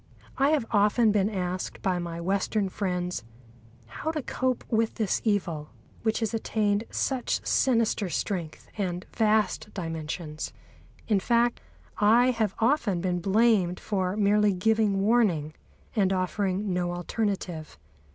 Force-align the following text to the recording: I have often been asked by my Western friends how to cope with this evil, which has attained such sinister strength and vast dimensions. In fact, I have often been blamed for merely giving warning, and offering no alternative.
I 0.39 0.49
have 0.49 0.65
often 0.71 1.11
been 1.11 1.29
asked 1.29 1.83
by 1.83 1.99
my 1.99 2.19
Western 2.19 2.69
friends 2.69 3.23
how 3.85 4.09
to 4.09 4.23
cope 4.23 4.63
with 4.67 4.95
this 4.95 5.21
evil, 5.23 5.69
which 6.01 6.21
has 6.21 6.33
attained 6.33 6.85
such 6.89 7.45
sinister 7.45 8.09
strength 8.09 8.67
and 8.79 9.05
vast 9.15 9.71
dimensions. 9.75 10.53
In 11.07 11.19
fact, 11.19 11.61
I 11.99 12.31
have 12.31 12.55
often 12.57 12.99
been 12.99 13.19
blamed 13.19 13.79
for 13.79 14.17
merely 14.17 14.53
giving 14.53 15.01
warning, 15.01 15.53
and 15.95 16.11
offering 16.11 16.73
no 16.73 16.93
alternative. 16.93 17.77